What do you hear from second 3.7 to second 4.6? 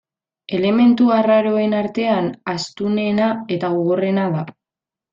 gogorrena da.